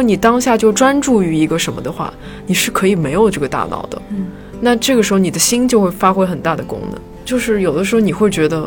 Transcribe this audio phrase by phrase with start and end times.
[0.00, 2.10] 如果你当下就专注于一个什么的话，
[2.46, 4.00] 你是可以没有这个大脑的。
[4.08, 4.28] 嗯，
[4.58, 6.98] 那这个时候你的心就会发挥很大的功能。
[7.22, 8.66] 就是有的时候你会觉得，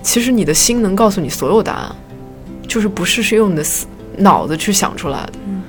[0.00, 1.94] 其实你的心能告诉你所有答案，
[2.66, 5.32] 就是不是是用你的思脑子去想出来的。
[5.46, 5.62] 嗯，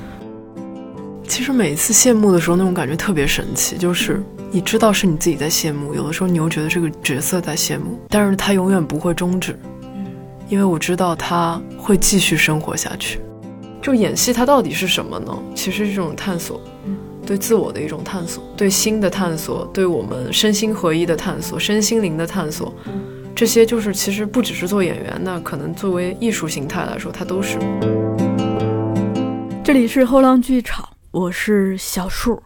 [1.27, 9.59] 其实每一次谢幕的时候，那种感觉特别神奇，就是你知道是你自己在谢幕，有的时候你又觉得这个角色在谢幕，但是他永远不会终止。
[9.81, 10.05] 嗯，
[10.47, 13.19] 因为我知道他会继续生活下去。
[13.83, 15.37] 就演戏，它到底是什么呢？
[15.53, 22.73] 其实是一种探索，嗯，对自我的一种探索，对心的探索，对我们身心合一的探索，身心灵的探索。
[22.85, 22.93] 嗯，
[23.35, 27.59] 这些就是其实不只是做演员，那可能作为艺术形态来说，它都是。
[29.65, 32.41] 这里是后浪剧场，我是小树，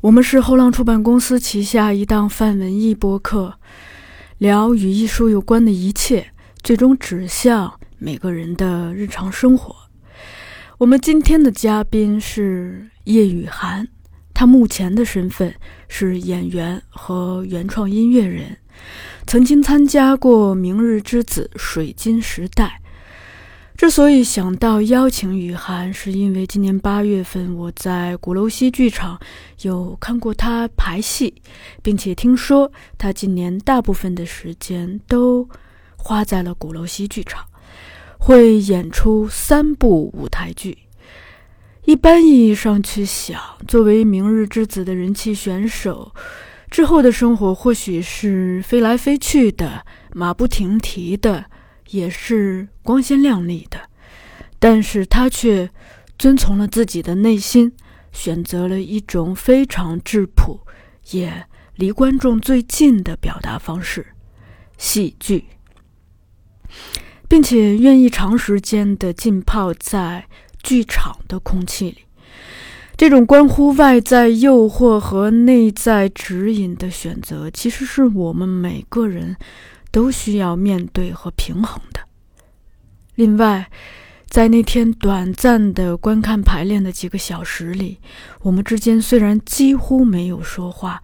[0.00, 3.54] 我们是后浪出版公司旗下一档泛文艺播客，
[4.38, 9.76] 聊与艺术有关的一切，最终指向每个人的日常生活。
[10.82, 13.86] 我们今天的嘉宾是叶雨涵，
[14.34, 15.54] 他目前的身份
[15.86, 18.56] 是演员和原创音乐人，
[19.24, 22.80] 曾经参加过《明日之子》《水晶时代》。
[23.78, 29.20] 之所以想到邀请雨涵，是因为今年八月份我在鼓楼西剧场
[29.60, 31.32] 有看过他排戏，
[31.80, 35.48] 并且听说他今年大部分的时间都
[35.96, 37.44] 花在了鼓楼西剧场。
[38.24, 40.78] 会演出三部舞台剧。
[41.86, 46.14] 一般意义上去想，作为《明日之子》的人气选手，
[46.70, 51.46] 之后的生活或许是飞来飞去的、马不停蹄的，
[51.90, 53.80] 也是光鲜亮丽的。
[54.60, 55.68] 但是他却
[56.16, 57.72] 遵从了自己的内心，
[58.12, 60.60] 选择了一种非常质朴，
[61.10, 61.44] 也
[61.74, 64.06] 离观众最近的表达方式——
[64.78, 65.46] 戏剧。
[67.32, 70.26] 并且愿意长时间的浸泡在
[70.62, 71.96] 剧场的空气里，
[72.94, 79.34] 这种关乎外在诱惑和内在指引的选择，其实是我们每个人
[79.90, 82.00] 都需要面对和平衡的。
[83.14, 83.70] 另外，
[84.28, 87.96] 在那天短暂的观看排练的几个小时里，
[88.42, 91.02] 我们之间虽然几乎没有说话，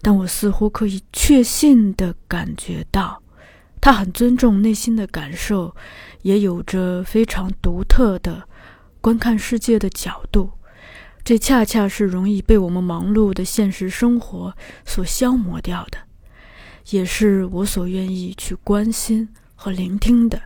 [0.00, 3.21] 但我似乎可以确信的感觉到。
[3.82, 5.74] 他很尊重内心的感受，
[6.22, 8.48] 也有着非常独特的
[9.00, 10.52] 观看世界的角度。
[11.24, 15.98] 这恰恰是容易被我们忙碌的现实生活所消磨掉的，
[16.90, 20.40] 也是我所愿意去关心和聆听的。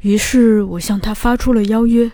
[0.00, 2.12] 于是我向他发出了邀约。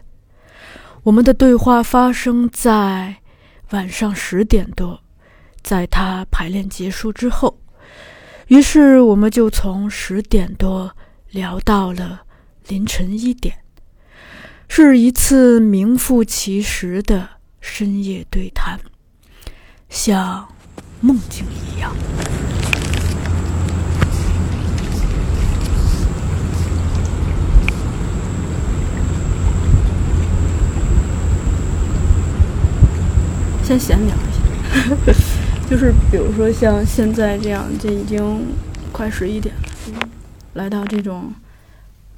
[1.02, 3.16] 我们的对话发生在
[3.70, 5.02] 晚上十点多，
[5.60, 7.58] 在他排练结束之后。
[8.48, 10.94] 于是，我们就从十点多
[11.30, 12.22] 聊到了
[12.68, 13.56] 凌晨一点，
[14.68, 17.28] 是一次名副其实的
[17.60, 18.78] 深夜对谈，
[19.88, 20.46] 像
[21.00, 21.94] 梦境一样。
[33.62, 35.43] 先闲聊一下。
[35.68, 38.46] 就是比如说像现在这样，这已经
[38.92, 39.54] 快十一点
[39.92, 40.08] 了，
[40.52, 41.32] 来到这种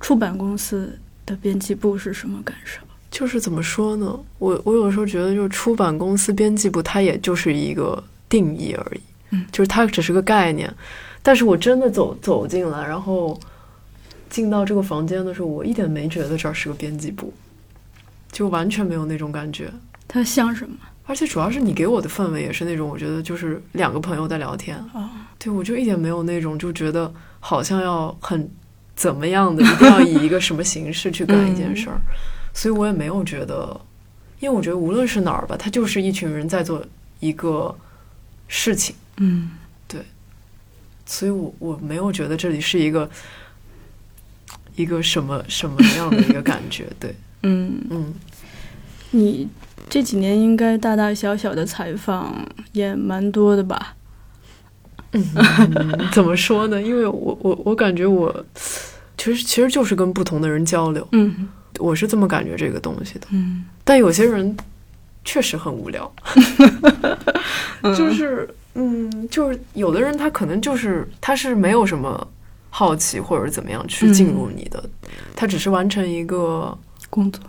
[0.01, 2.81] 出版公司的编辑部是什么感受？
[3.11, 4.19] 就是怎么说呢？
[4.39, 10.71] 我我有时候觉得，就是出版公司编辑部，它也就是一个定义而已，嗯，就是它只是个概念。
[11.23, 13.41] 但是我真的走走进来，然后
[14.29, 17.33] 进到这个房间的时候，我一点没觉得这儿是个编辑部，
[18.31, 19.73] 就完全没有那种感觉。
[20.07, 20.77] 它像什么？
[21.07, 24.77] 而且主要是你给我的氛围也是那种，我觉得就是两个朋友在聊天。
[24.93, 25.09] 哦，
[25.39, 28.51] 对我就一点没有那种就觉得好像要很
[28.97, 32.01] 怎么样的，一定要以一个什么形式去干一件事儿，
[32.53, 33.81] 所以我也没有觉得，
[34.41, 36.85] 因为我觉得无论是哪儿吧，它就是一群人在做
[37.21, 37.73] 一个
[38.49, 38.97] 事情。
[39.19, 39.53] 嗯，
[39.87, 40.01] 对，
[41.07, 43.09] 所以我我没有觉得这里是一个
[44.75, 46.87] 一个什么什么样的一个感觉。
[46.99, 47.15] 对，
[47.45, 48.13] 嗯嗯，
[49.13, 49.49] 你。
[49.89, 52.35] 这几年应该大大小小的采访
[52.73, 53.95] 也蛮多的吧？
[55.13, 55.25] 嗯，
[56.13, 56.83] 怎么说呢？
[56.83, 58.45] 因为我我我感觉我
[59.17, 61.07] 其实其实就是跟不同的人交流。
[61.13, 61.49] 嗯，
[61.79, 63.29] 我是这么感觉这个东西的。
[63.31, 64.55] 嗯，但有些人
[65.25, 66.13] 确实很无聊。
[67.97, 72.27] 就是嗯，就是有的人他可能就是他是没有什么
[72.69, 74.83] 好奇或者怎么样去进入你的，
[75.37, 76.77] 他只是完成一个
[77.09, 77.41] 工作。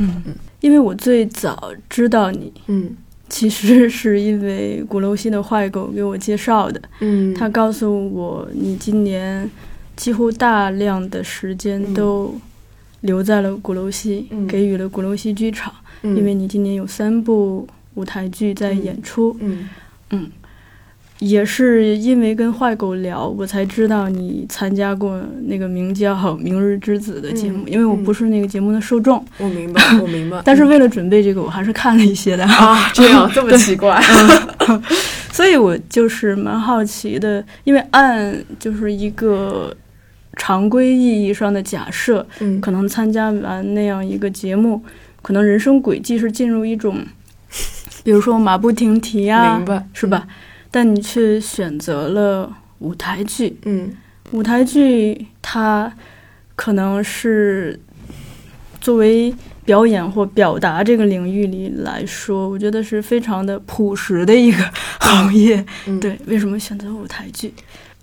[0.00, 0.22] 对，嗯。
[0.26, 0.34] 嗯。
[0.60, 2.94] 因为我最早知道你，嗯，
[3.28, 9.50] 其实是因为鼓楼西的坏狗给我介绍的，嗯，他告诉我你今年
[9.96, 12.34] 几乎大量的时间都
[13.00, 14.46] 留在了鼓楼西，嗯。
[14.46, 16.16] 给予了鼓楼西剧场，嗯。
[16.16, 18.84] 因为你今年有三部舞台剧在嗯。
[18.84, 19.36] 演出。
[19.40, 20.30] 嗯
[21.20, 30.40] 也是因为跟坏狗聊，我才知道你参加过那个名叫《明日之子》的节目，嗯因为我不是那个节目的受众，我明白， 我明白。
[30.44, 32.44] 但是为了准备这个，我还是看了一些的。
[32.46, 34.00] 啊， 这样这么奇怪，
[35.30, 39.76] 所以我就是蛮好奇的，因为按就是一个
[40.38, 44.82] 常规意义上的假设，嗯可能参加完那样一个节目，
[45.20, 46.96] 可能人生轨迹是进入一种，
[48.02, 50.26] 比如说马不停蹄啊、明白是吧？
[50.70, 53.92] 但你却选择了舞台剧，嗯
[54.32, 55.92] 舞台剧它
[56.54, 57.80] 可能是
[58.80, 59.34] 作为
[59.64, 64.58] 表演或表达这个领域里来说，我觉得是非常的朴实的一个
[65.00, 65.64] 行业。
[65.86, 67.52] 嗯，对，为什么选择舞台剧？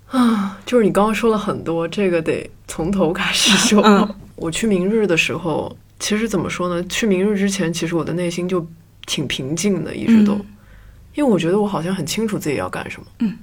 [0.07, 3.81] 啊，就是你刚刚说了很多，这个得从头开始说。
[3.83, 6.83] 嗯我去明日的时候，其实怎么说呢？
[6.87, 8.63] 去明日之前，其实我的内心就
[9.07, 10.45] 挺平静的，一直都，嗯
[11.17, 13.07] 因为我觉得我好像很清楚自己要干什么。
[13.19, 13.35] 嗯。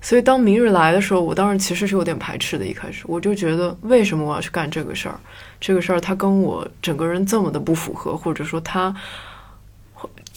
[0.00, 2.64] 所以当明日来的时候，我当时其实是有点排斥的。
[2.64, 5.20] 一开始我就觉得，为什么我要去干这个事儿？
[5.60, 8.94] 这个事儿它跟我整个人这么的不符合，或者说它，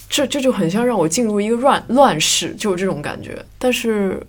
[0.09, 3.41] 这这就很像让我进入一个乱乱世，就有这种感觉。
[3.57, 4.21] 但是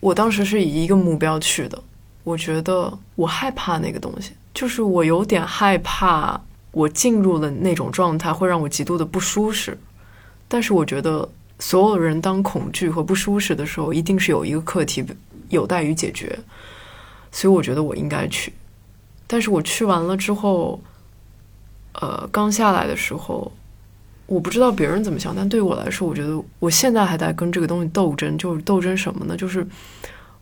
[0.00, 1.80] 我当时是以一个目标去的，
[2.24, 6.40] 我觉得我害怕那个东西，就是我有点害怕，
[6.72, 9.78] 我进入了那种状态会让我极度的不舒适。
[10.48, 15.04] 但是我觉得所有人当恐惧和不舒适的时候，一定是有一个课题
[15.48, 16.38] 有待于解决，
[17.32, 18.52] 所以我觉得我应该去。
[19.26, 20.80] 但是我去完了之后，
[21.94, 23.50] 呃，刚下来的时候，
[24.26, 29.36] 我不知道别人怎么想，但对我来说，我觉得我现在还在跟这个东西斗争，就是斗争什么呢？
[29.36, 29.66] 就是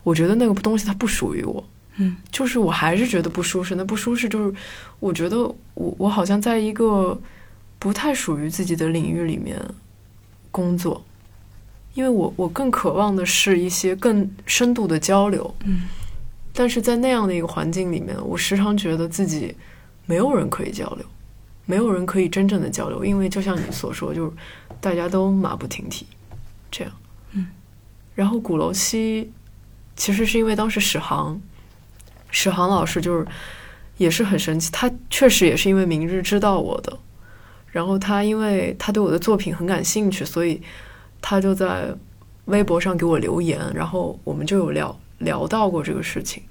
[0.03, 1.63] 我觉得那个东西它不属于我，
[1.97, 3.73] 嗯，就是我还是觉得不舒适。
[3.75, 4.53] 那不舒适就是
[4.99, 5.39] 我觉得
[5.73, 7.19] 我我好像在一个
[7.79, 9.59] 不太属于自己的领域里面
[10.55, 11.03] 工作，
[11.95, 15.81] 因为我我更渴望的是一些更深度的交流，嗯，
[16.53, 19.53] 但是在那样的一个环境里面，我时常觉得自己
[20.05, 21.05] 没有人可以交流，
[21.65, 24.31] 没有人可以真正的交流，因为就像你所说，就是
[24.79, 26.05] 大家都马不停蹄，
[26.71, 26.93] 这样，
[27.33, 27.47] 嗯，
[28.15, 29.29] 然后鼓楼西
[29.97, 31.37] 其实是因为当时史航，
[32.31, 33.27] 史航老师就是
[33.97, 36.97] 也是很神奇，他确实也是因为明日知道我的，
[37.75, 40.61] 然后他因为他对我的作品很感兴趣，所以
[41.21, 41.93] 他就在
[42.45, 46.41] 微博上给我留言，然后我们就有聊聊到过这个事情。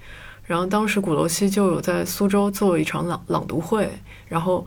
[0.44, 3.90] 然后当时鼓楼西就有在苏州做一场朗朗读会，
[4.28, 4.66] 然后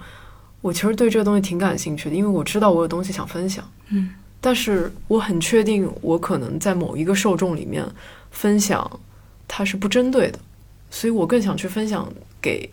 [0.59, 4.09] 我其实对这个东西挺感兴趣的，因为我知道我有东西想分享，嗯，
[4.41, 7.85] 但是我很确定我可能在某一个受众里面
[8.31, 8.99] 分享
[9.47, 10.39] 它是不针对的，
[10.89, 12.11] 所以我更想去分享
[12.41, 12.67] 给，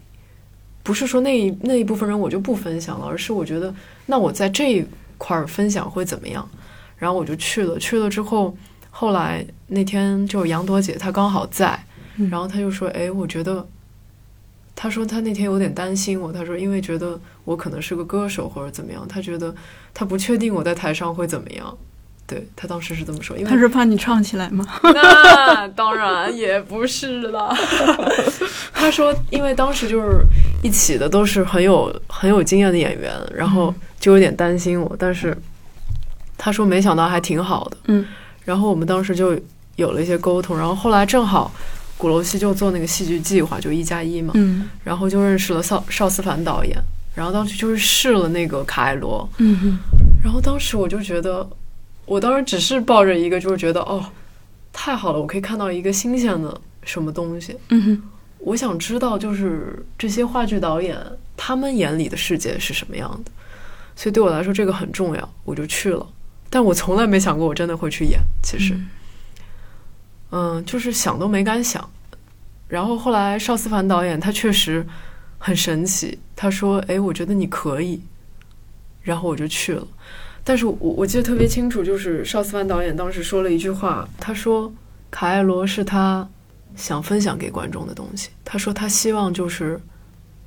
[0.85, 3.75] 不是说那一那一部分人我就不分享了，而是我觉得
[4.07, 4.85] 那我在这一
[5.19, 6.49] 块儿分享会怎么样，
[6.97, 8.57] 然后我就去了，去了之后，
[8.91, 11.77] 后来那天就杨朵姐她刚好在。
[12.17, 13.67] 嗯然后她就说：“哎，我觉得，
[14.77, 19.53] 他说他那天有点担心我，他说因为觉得我可能是个歌手或者怎么样，他觉得
[19.93, 21.77] 他不确定我在台上会怎么样。
[22.27, 24.67] 对他当时是这么说，因为他是怕你唱起来吗？
[24.83, 27.55] 那当然也不是了。
[28.73, 30.25] 他说，因为当时就是
[30.63, 35.37] 一起的都是很有很有经验的演员，然后就有点担心我，但是
[36.39, 37.77] 他说没想到还挺好的。
[37.87, 38.05] 嗯，
[38.45, 39.39] 然后我们当时就
[39.77, 41.53] 有了一些沟通，然后后来正好
[41.97, 46.77] 鼓楼西就做那个戏剧计划，就一加一嘛，嗯然后就认识了邵邵思凡导演，
[47.15, 49.79] 然后当时就是试了那个卡艾罗，嗯嗯
[50.23, 51.47] 然后当时我就觉得，
[52.07, 54.05] 我当时只是抱着一个就是觉得哦，
[54.73, 58.03] 太好了，我可以看到一个新鲜的什么东西，嗯哼
[58.39, 60.99] 我想知道就是这些话剧导演
[61.37, 63.31] 他们眼里的世界是什么样的，
[63.97, 66.07] 所以对我来说这个很重要，我就去了。
[66.51, 68.79] 但我从来没想过我真的会去演，其实，
[70.31, 71.89] 嗯就是想都没敢想。
[72.69, 74.85] 然后后来邵思凡导演他确实
[75.39, 78.01] 很神奇，他说：“哎，我觉得你可以。”
[79.03, 79.87] 然后我就去了。
[80.47, 84.71] 但是我我记得特别清楚，就是邵思凡导演当时说了一句话，他说
[85.11, 86.29] ：“卡艾罗是他
[86.77, 89.81] 想分享给观众的东西。”他说他希望就是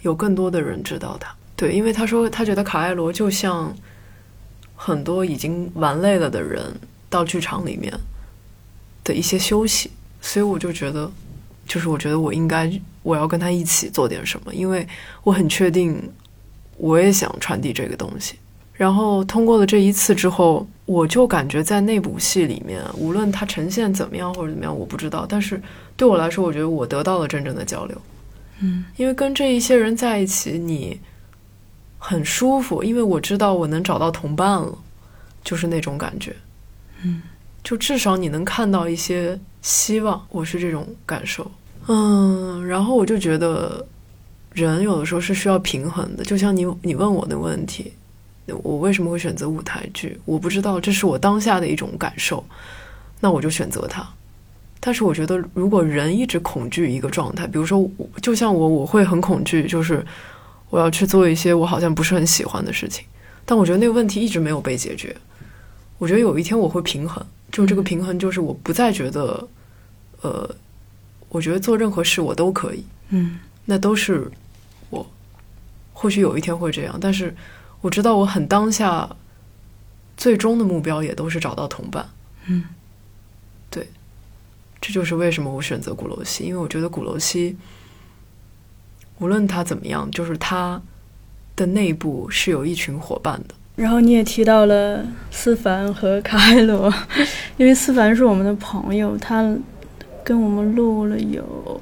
[0.04, 1.36] 有更多的人知道他。
[1.56, 3.76] 对，因为他说他觉得卡艾罗就像
[4.76, 6.64] 很多已经玩累了的人
[7.10, 7.92] 到剧场里面
[9.04, 9.90] 的一些休息，
[10.22, 11.12] 所以我就觉得，
[11.66, 14.88] 就是我觉得我应该我要跟他一起做点什么，因为
[15.24, 16.00] 我很确定
[16.78, 18.36] 我也想传递这个东西。
[18.78, 25.26] 然后通过了这一次之后，我就感觉在那部戏里面，无论它呈现怎么样或者怎么样，我不知道。
[25.28, 25.60] 但是
[25.96, 28.02] 对我来说，我觉得我得到了真正的交流，
[28.62, 31.00] 嗯因为跟这一些人在一起，你
[31.98, 34.78] 很舒服，因为我知道我能找到同伴了，
[35.44, 36.36] 就是那种感觉。
[37.04, 37.24] 嗯，
[37.64, 41.50] 就至少你能看到一些希望，我是这种感受。
[41.88, 43.84] 嗯，然后我就觉得
[44.54, 47.92] 人有的时候是需要平衡的，就像你你问我的问题，
[48.64, 50.20] 我为什么会选择舞台剧？
[50.26, 52.44] 我不知道，这是我当下的一种感受，
[53.20, 54.08] 那我就选择它。
[54.80, 60.06] 但是我觉得，如果人一直恐惧一个状态，比如说我，就像我，我会很恐惧，就是
[60.70, 63.06] 我要去做一些我好像不是很喜欢的事情，
[63.46, 65.16] 但我觉得那个问题一直没有被解决。
[65.98, 69.48] 我觉得有一天我会平衡，就这个平衡，就是我不再觉得，
[70.22, 70.50] 呃，
[71.30, 74.32] 我觉得做任何事我都可以，嗯那都是
[74.90, 75.06] 我。
[75.92, 77.36] 或许有一天会这样，但是
[77.88, 79.10] 我知道我很当下，
[80.18, 82.10] 最终的目标也都是找到同伴。
[82.48, 82.66] 嗯
[83.70, 83.88] 对
[84.82, 87.56] 这就是为什么我选择鼓楼西，因为我觉得鼓楼西，
[89.20, 90.82] 无论它怎么样，就是它
[91.56, 93.56] 的内部是有一群伙伴的。
[93.78, 96.94] 然后你也提到了思凡和卡海罗，
[97.56, 99.56] 因为思凡是我们的朋友，他
[100.26, 101.82] 跟我们录了有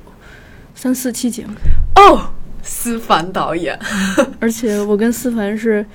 [0.75, 1.53] 三四期节目，
[1.95, 2.29] 哦，
[2.65, 3.79] 思凡导演，
[4.41, 5.85] 而且我跟思凡是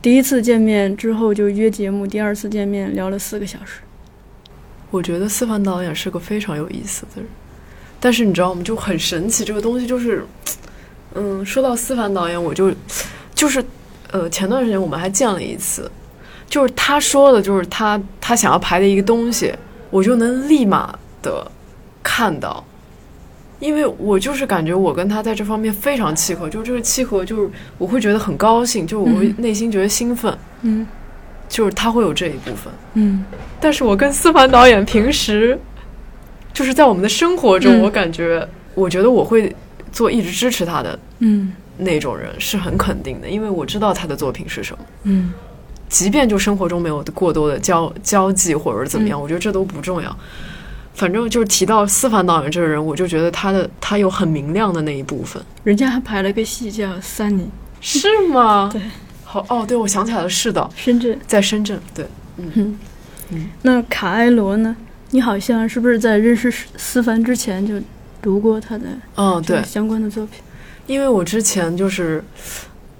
[0.00, 3.80] 第一次见面之后就约节目，第二次见面聊了四个小时。
[4.90, 7.26] 我觉得思凡导演是个非常有意思的人，
[7.98, 8.62] 但是你知道吗？
[8.62, 10.24] 就很神奇，这个东西就是，
[11.14, 12.72] 嗯，说到思凡导演，我就
[13.34, 13.62] 就是
[14.12, 15.90] 呃，前段时间我们还见了一次，
[16.48, 19.52] 就是他说的，就是他他想要排的一个东西，
[19.90, 21.50] 我就能立马的
[22.02, 22.64] 看到，
[23.58, 30.86] 因为我就是感觉我跟他在这方面非常契合，就是这个契合，就是我会觉得很高兴，就我会内心觉得兴奋，嗯
[31.48, 32.72] 就是他会有这一部分。
[32.94, 33.24] 嗯
[33.60, 35.58] 但是我跟思凡导演平时
[36.52, 39.54] 就是在我们的生活中，嗯我感觉，我觉得我会
[39.90, 44.84] 做一直支持他的嗯那种人，是很肯定的，因为我知道他的作品是什么。
[45.04, 45.32] 嗯
[45.88, 50.18] 即便就生活中没有过多的交交际或者是怎么样，嗯我觉得这都不重要。
[50.96, 57.46] 反正就是提到思凡导演这个人，我就觉得他的他有很明亮的那一部分，人家还排了个戏叫《三年
[57.82, 58.70] 是吗？
[58.72, 58.80] 对，
[59.22, 61.14] 好哦，对，我想起来了，是的，深圳》。
[61.26, 62.06] 在深圳，对，
[62.38, 62.78] 嗯
[63.28, 64.74] 嗯那卡埃罗呢？
[65.10, 67.74] 你好像是不是在认识思凡之前就
[68.22, 68.86] 读过他的
[69.16, 70.40] 嗯，对，相关的作品？
[70.86, 72.24] 因为我之前就是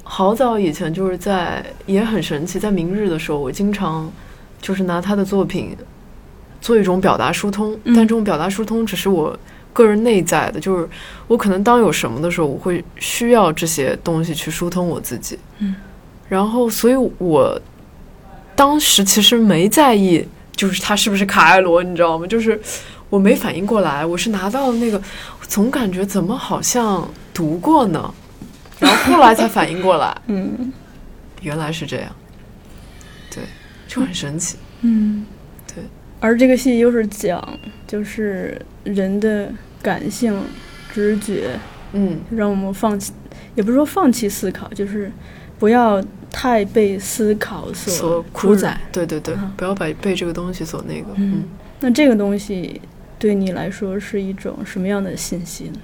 [0.03, 4.13] 好早以前就是在也很神奇，在明日的时候，我经常
[4.61, 5.75] 就是拿他的作品
[6.67, 9.39] 做一种表达疏通，嗯但这种表达疏通只是我
[9.73, 10.89] 个人内在的，就是
[11.29, 15.39] 我可能当有什么的时候，我会需要这些东西去疏通我自己。
[15.59, 15.77] 嗯，
[16.29, 17.57] 然后所以我
[18.57, 22.27] 当时其实没在意，就是他是不是卡艾罗，你知道吗？
[22.27, 22.61] 就是
[23.11, 25.01] 我没反应过来，我是拿到了那个，
[25.47, 28.13] 总感觉怎么好像读过呢，
[28.81, 30.73] 然后后来才反应过来，嗯
[31.43, 32.11] 原来是这样，
[33.33, 33.45] 对，
[33.87, 34.57] 就很神奇。
[34.81, 35.36] 嗯，对。
[36.27, 39.49] 而这个戏又是讲就是人的
[39.81, 40.37] 感性、
[40.93, 41.51] 直觉，
[41.93, 43.13] 嗯，让我们放弃，
[43.55, 45.09] 也不是说放弃思考，就是
[45.57, 48.81] 不要太被思考所所困主宰。
[48.91, 51.45] 对对对，嗯不要被被这个东西所那个，嗯嗯，
[51.79, 52.81] 那这个东西
[53.21, 55.79] 对你来说是一种什么样的信息呢？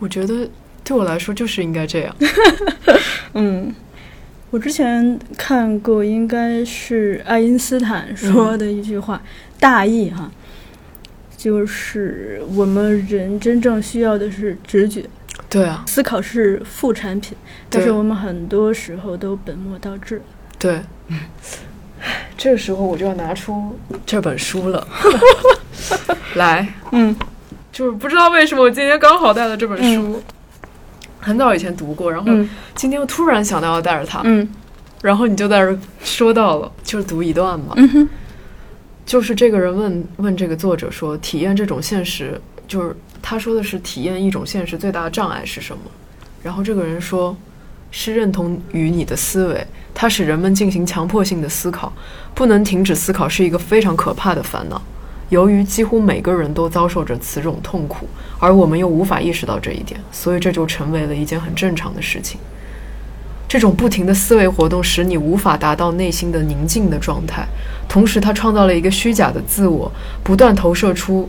[0.00, 0.50] 我觉得
[0.82, 2.16] 对我来说就是应该这样。
[3.34, 3.72] 嗯，
[4.50, 9.22] 我之前看过，应该是爱因斯坦说的一句话，
[9.58, 10.30] 大意哈，
[11.36, 15.04] 就是我们人真正需要的是直觉，
[15.48, 17.36] 对啊，思考是副产品，
[17.68, 20.20] 但是我们很多时候都本末倒置。
[20.58, 20.80] 对。
[21.08, 21.20] 嗯
[22.34, 24.88] 这个时候我就要拿出这本书了，
[26.36, 27.14] 来，嗯
[27.70, 30.22] 就是不知道为什么我今天刚好带了这本书，
[31.20, 34.48] 很早以前读过，然后嗯今天又突然想到要带着它，嗯
[35.02, 38.08] 然后你就在这儿说到了，就是读一段嘛，嗯哼
[39.06, 45.82] 就是这个人问问这个作者说，体验这种现实，就是他说的是体验一种现实最大的障碍是什么？
[46.42, 47.36] 然后这个人说，
[47.90, 51.92] 是认同于你的思维，它使人们进行强迫性的思考，
[52.34, 54.80] 不能停止思考是一个非常可怕的烦恼。
[55.30, 58.06] 由于几乎每个人都遭受着此种痛苦，
[58.38, 62.38] 而我们又无法意识到这一点，所以这就成为了一件很正常的事情。
[63.48, 67.44] 这种不停的思维活动使你无法达到内心的宁静的状态，
[67.88, 69.90] 同时它创造了一个虚假的自我，
[70.22, 71.28] 不断投射出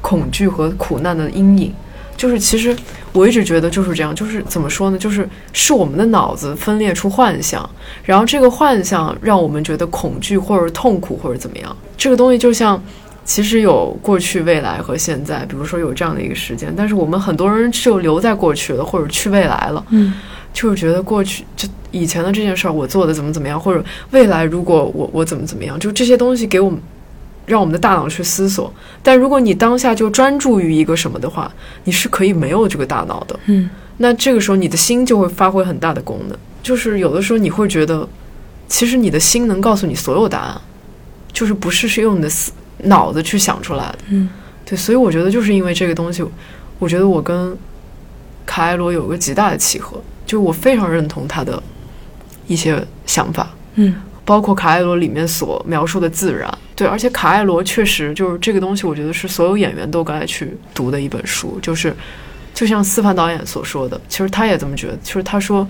[0.00, 1.72] 恐惧和苦难的阴影。
[2.16, 2.76] 就是其实
[3.12, 4.98] 我一直觉得就是这样，就是怎么说呢？
[4.98, 7.68] 就是是我们的脑子分裂出幻象，
[8.04, 11.74] 然后这个幻象让我们觉得恐惧或者痛苦或者怎么样。
[11.96, 12.82] 这个东西就像
[13.30, 20.14] 其实有过去、未来和现在，比如说有这样的一个时间，但是我们很多人就留在过去了，或者去未来了，嗯
[20.52, 26.80] 就是觉得过去就以前的这件事儿我做的怎么怎么样，或者未来如果我我怎么怎么样，就这些东西给我们
[27.46, 28.74] 让我们的大脑去思索。
[29.00, 31.48] 但如果你当下就专注于一个什么的话，
[31.84, 33.38] 你是可以没有这个大脑的。
[33.46, 36.36] 嗯那这个时候你的心就会发挥很大的功能。
[36.64, 38.08] 就是有的时候你会觉得，
[38.66, 40.60] 其实你的心能告诉你所有答案，
[41.32, 42.50] 就是不是是用你的思
[42.84, 43.98] 脑子去想出来的。
[44.10, 44.28] 嗯
[44.64, 46.24] 对，所以我觉得就是因为这个东西，
[46.78, 47.56] 我觉得我跟
[48.46, 51.60] 卡埃罗有个极大的契合，就我非常认同他的
[52.46, 53.94] 一些想法，嗯
[54.24, 56.48] 包括卡埃罗里面所描述的自然。
[56.76, 61.92] 对，而且卡埃罗确实就是这个东西，我觉得是所有演员都该去读的一本书，就是
[62.54, 65.66] 就像思凡导演所说的，其实他也这么觉得，就是他说，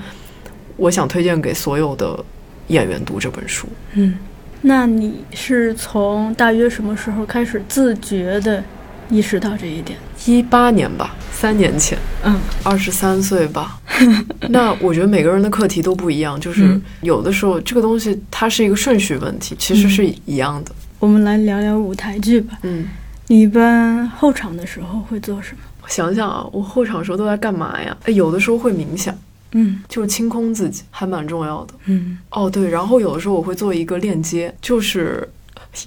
[0.77, 2.23] 我想推荐给所有的
[2.67, 3.67] 演员读这本书。
[3.95, 4.15] 嗯。
[4.63, 8.63] 那你是从大约什么时候开始自觉的
[9.09, 9.99] 意识到这一点？
[10.27, 13.81] 一八年吧，三年前，嗯二十三岁吧。
[14.51, 20.73] 那我觉得每个人的课题都不一样，就是嗯有的时候这个东西它是一个顺序问题，其实是一样的。
[20.99, 22.59] 我们来聊聊舞台剧吧。
[22.63, 22.87] 嗯，
[23.29, 25.59] 你一般后场的时候会做什么？
[25.83, 27.97] 我想想啊，我后场时候都在干嘛呀？
[28.05, 29.17] 哎，有的时候会冥想，
[29.53, 31.75] 嗯就是清空自己，还蛮重要的。
[31.87, 35.29] 嗯哦，对，然后有的时候我会做一个链接，就是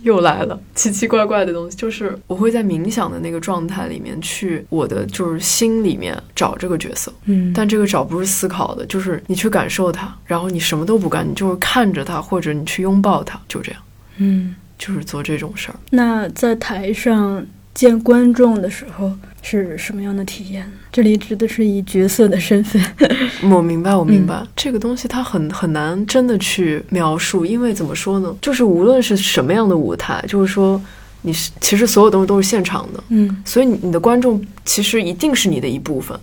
[0.02, 13.82] 又来了奇奇怪怪的东西，就是我会在冥想的那个状态里面去我的就是心里面找这个角色，嗯但这个找不是思考的，就是你去感受它，然后你什么都不干，你就是看着它，或者你去拥抱它，就这样，
[14.18, 14.56] 嗯。
[14.76, 15.76] 就是做这种事儿。
[15.92, 19.10] 那在台上见观众的时候
[19.44, 20.68] 是什么样的体验？
[20.92, 22.82] 这里指的是以角色的身份。
[23.52, 30.82] 我明白，我明白，这个东西它很很难真的去描述，因为怎么说呢，就是无论是什么样的舞台，就是说
[31.22, 36.18] 你是其实所有东西都是现场的，嗯，所以你你的观众其实一定是你的一部分。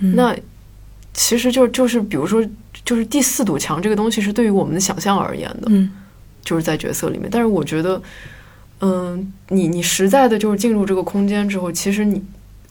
[0.00, 0.34] 嗯那
[1.14, 2.42] 其实就就是比如说，
[2.86, 5.90] 就是第四堵墙这个东西是对于我们的想象而言的，嗯
[6.42, 7.28] 就是在角色里面。
[7.30, 8.02] 但是我觉得，
[8.80, 12.22] 嗯，你你实在的就是进入这个空间之后，其实你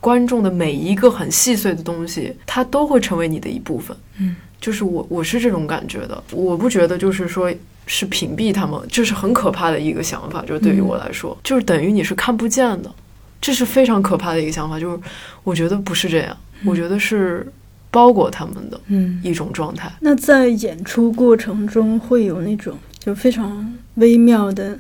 [0.02, 3.96] 观众的每一个很细碎的东西，它都会成为你的一部分。
[4.20, 7.54] 嗯，就是我我是这种感觉的，我不觉得就是说
[7.86, 10.44] 是屏蔽他们，这是很可怕的一个想法。
[10.46, 12.92] 就是对于我来说，就是等于你是看不见的，
[13.40, 14.80] 这是非常可怕的一个想法。
[14.80, 15.00] 就是
[15.44, 16.36] 我觉得不是这样，
[16.66, 17.46] 我觉得是
[17.90, 19.22] 包裹他们的嗯。
[19.24, 19.92] 一种状态。
[20.00, 24.78] 那在演出过程中会有那种就非常微妙的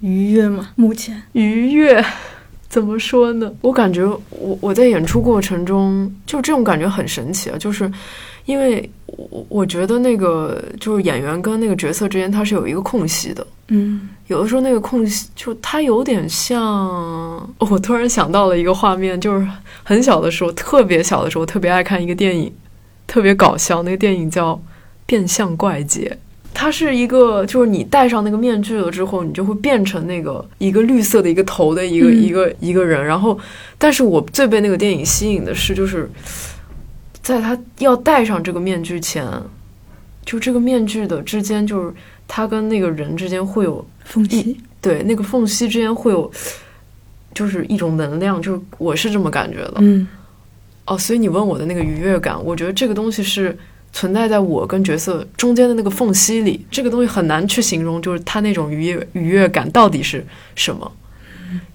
[0.00, 0.70] 愉悦吗？
[0.74, 2.04] 目前，愉悦，
[2.74, 3.54] 怎么说呢？
[3.60, 7.88] 我感觉我我在演出过程中，就这种感觉很神奇啊，就是
[8.46, 13.46] 因为我我觉得那个就是演员跟那个角色之间，它是有一个空隙的。
[13.68, 19.46] 嗯有的时候那个空隙，就它有点像，哦我突然想到了一个画面，就是
[19.84, 22.52] 很小的时候，特别小的时候，特别爱看一个电影，
[23.06, 24.54] 特别搞笑，那个电影叫
[25.06, 26.18] 《变相怪杰》。
[26.54, 33.04] 它是一个，就是你戴上那个面具了之后，你就会变成那个一个绿色的一个头的一个、嗯一个一个人。
[33.04, 33.36] 然后，
[33.76, 36.08] 但是我最被那个电影吸引的是，就是
[37.20, 39.26] 在他要戴上这个面具前，
[40.24, 41.92] 就这个面具的之间，就是
[42.28, 44.56] 他跟那个人之间会有缝隙。
[44.80, 46.30] 对那个缝隙之间会有，
[47.34, 49.74] 就是一种能量，就是我是这么感觉的。
[49.78, 50.06] 嗯
[50.86, 53.56] 哦，所以你问我的那个愉悦感，我觉得这个东西是
[53.94, 60.22] 存在在我跟角色中间的那个缝隙里，这个东西很难去形容，就是他那种愉悦愉悦感到底是
[60.54, 60.92] 什么。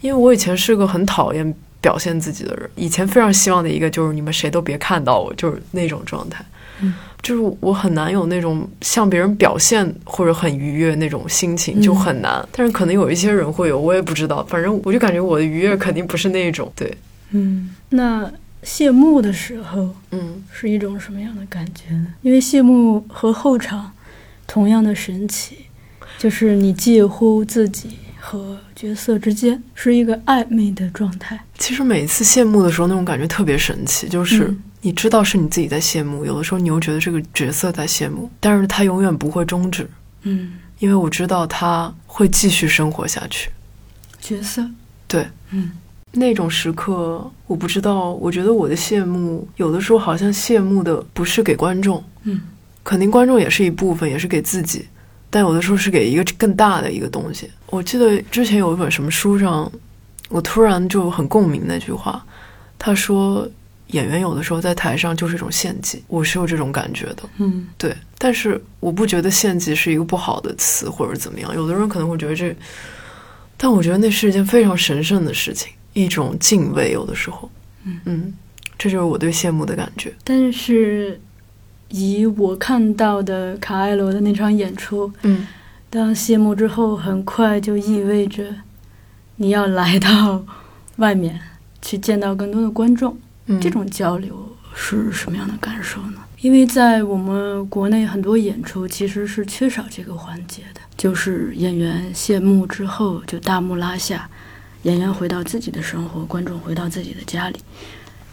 [0.02, 6.46] 因为我以前是个很讨厌表现自己的人，以前非常希望的一个就是你们谁都别看到我，就是那种状态。
[6.82, 12.48] 嗯就是我很难有那种向别人表现或者很愉悦那种心情，就很难。
[12.54, 14.42] 但是可能有一些人会有，我也不知道。
[14.46, 16.72] 反正我就感觉我的愉悦肯定不是那种。
[16.78, 16.98] 对，
[17.32, 17.76] 嗯。
[17.90, 18.32] 那
[18.64, 22.08] 谢幕的时候嗯是一种什么样的感觉呢？
[22.22, 23.92] 因为谢幕和后场
[24.46, 25.66] 同样的神奇，
[26.18, 31.40] 就是你介乎自己和角色之间是一个暧昧的状态。
[31.58, 39.90] 其实每一次谢幕的时候，那种感觉特别神奇，就是嗯你知道是你自己在谢幕，有的时候你又觉得这个角色在谢幕，但是他永远不会终止，
[40.24, 43.50] 嗯，因为我知道他会继续生活下去。
[44.22, 44.66] 角色。
[45.08, 45.72] 对，嗯
[46.12, 52.42] 那种时刻，我不知道，我觉得我的谢幕有的时候好像谢幕的不是给观众，嗯
[52.84, 54.88] 肯定观众也是一部分，也是给自己，
[55.30, 57.50] 但有的时候是给一个更大的一个东西。
[57.68, 59.72] 我记得之前有一本什么书上，
[60.30, 62.26] 我突然就很共鸣那句话，
[62.80, 63.48] 他说
[63.88, 67.24] 演员有的时候在台上就是一种献祭，我是有这种感觉的。
[67.38, 72.56] 嗯对，但是我不觉得献祭是一个不好的词或者怎么样，有的人可能会觉得这
[73.56, 75.72] 但我觉得那是一件非常神圣的事情，
[76.04, 76.92] 一种敬畏。
[76.92, 77.50] 有的时候，
[77.86, 78.34] 嗯嗯，
[78.78, 80.14] 这就是我对谢幕的感觉。
[80.24, 81.20] 但是
[81.90, 85.48] 以我看到的卡艾罗的那场演出，嗯
[85.90, 88.44] 当谢幕之后，很快就意味着
[89.38, 90.46] 你要来到
[90.98, 91.40] 外面
[91.82, 93.18] 去见到更多的观众。
[93.48, 96.22] 嗯，这种交流是什么样的感受呢？
[96.42, 104.30] 因为在我们国内很多演出其实是缺少这个环节的，就是演员谢幕之后就大幕拉下，
[104.84, 107.60] 演员回到自己的生活，观众回到自己的家里，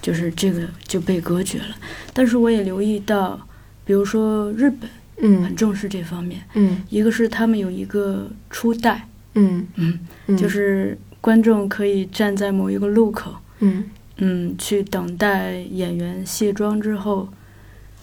[0.00, 1.74] 就是这个就被隔绝了。
[2.12, 3.40] 但是我也留意到，
[3.84, 6.82] 比如说日本很嗯重视这方面，嗯。
[6.88, 13.84] 一个是他们有一个初代，嗯嗯，嗯，就是观众可以站在某一个路口，嗯。
[14.18, 17.28] 嗯，去等待演员卸妆之后，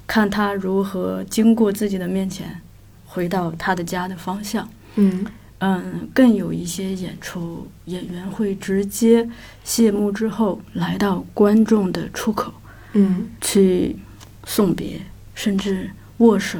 [0.06, 2.62] 看他如何经过自己的面前，
[3.06, 4.69] 回到他的家的方向。
[4.95, 5.25] 嗯
[5.65, 9.26] 嗯，更有一些演出演员会直接
[9.63, 12.52] 谢幕之后来到观众的出口
[12.91, 13.95] 嗯去
[14.45, 14.99] 送别，
[15.34, 16.60] 甚至握手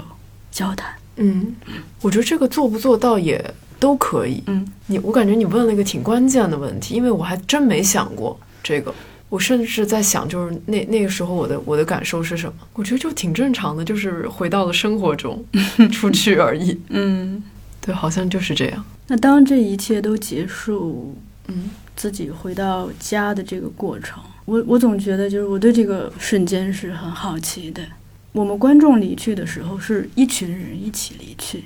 [0.50, 0.90] 交谈。
[1.18, 1.54] 嗯，
[2.02, 4.42] 我觉得这个做不做到也都可以。
[4.48, 8.96] 嗯你我感觉你问了一个挺关键的问题，因为我还真没想过这个。
[9.28, 12.54] 我甚至在想，就是那那个时候我的我的感受是什么？
[12.74, 15.44] 我觉得就挺正常的，就是回到了生活中，
[15.92, 16.80] 出去而已。
[16.90, 17.44] 嗯，
[17.82, 18.86] 对，好像就是这样。
[19.08, 21.16] 那当这一切都结束，
[21.48, 27.84] 嗯自己回到家的这个过程，我我总觉得就是我对这个瞬间是很好奇的。
[28.32, 31.66] 我们观众离去的时候是一群人一起离去，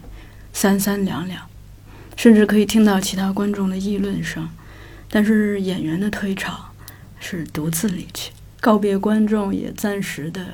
[0.52, 1.42] 三三两两，
[2.18, 4.50] 甚至可以听到其他观众的议论声。
[5.10, 6.66] 但是演员的退场
[7.22, 10.46] 是独自离去，告别观众，也暂时的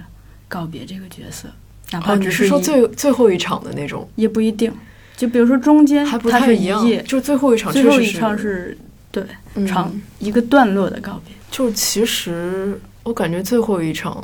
[0.47, 1.49] 告别这个角色，
[1.91, 4.71] 哪怕只是说最最后一场的那种，也不一定。
[5.15, 8.77] 就比如说中间还不它是太一样，就最后一场确实最后一场是
[9.11, 9.23] 对
[9.55, 11.35] 嗯场一个段落的告别。
[11.51, 14.23] 就其实我感觉最后一场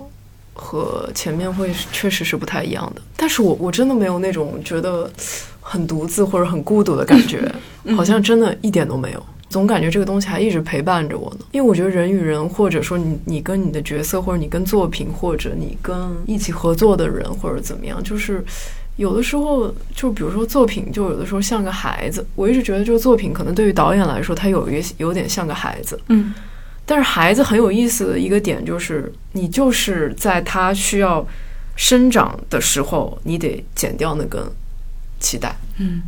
[0.54, 5.10] 和前面会确实是不太一样的，但是我我真的没有那种觉得
[5.62, 7.40] 很独自或者很孤独的感觉，
[7.96, 9.24] 好像真的一点都没有。
[9.50, 15.96] 总感觉这个东西还一直陪伴着我呢，因为我觉得人与人，或者说你你跟你的角色，或者你跟作品，或者你跟
[16.28, 18.46] 一起合作的人，或者怎么样，就是
[19.00, 22.26] 有的时候，就比如说作品，就有的时候像个孩子。
[22.36, 26.34] 我一直觉得，这个作品可能对于导演来说，他有一个有点像个孩子，嗯
[26.86, 31.26] 但是孩子很有意思的一个点就是，你就是在他需要
[31.78, 34.44] 生长的时候，你得剪掉那根
[35.22, 35.56] 脐带。
[35.78, 36.02] 嗯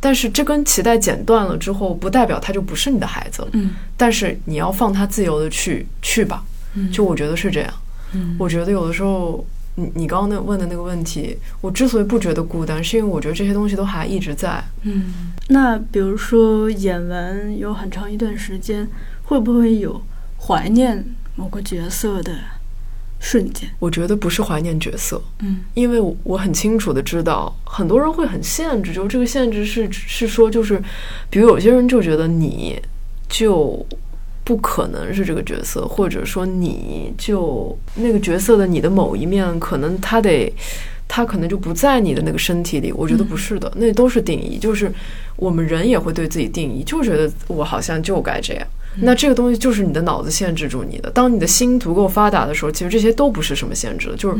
[0.00, 3.48] 但是这根脐带剪断了之后，不代表他就不是你的孩子了。
[3.52, 6.42] 嗯但是你要放他自由的去去吧，
[6.74, 7.74] 嗯，就我觉得是这样。
[8.14, 9.44] 嗯我觉得有的时候，
[9.76, 14.62] 你你刚刚那问的那个问题，我之所以不觉得孤单，是因为我觉得这些东西都还一直在。
[14.82, 18.86] 嗯，那比如说演完有很长一段时间，
[19.24, 20.02] 会不会有
[20.38, 21.04] 怀念
[21.36, 22.36] 某个角色的
[23.18, 23.70] 瞬间？
[23.78, 30.82] 我觉得不是怀念角色，嗯因为我我很清楚的知道，很多人会很限制，就是这个限制是是说，就是
[31.30, 32.78] 比如有些人就觉得你
[33.28, 33.86] 就
[34.52, 40.52] 不可能是这个角色，或者说你就那个角色的你的某一面，可能他得
[41.08, 42.92] 他可能就不在你的那个身体里。
[42.92, 44.92] 我觉得不是的，那都是定义，就是
[45.36, 48.66] 我们人也会对自己定义，就觉得我好像就该这样。
[48.96, 51.08] 那这个东西就是你的脑子限制住你的。
[51.08, 54.36] 当你的心足够发达的时候，其实这些都不是什么限制的，就是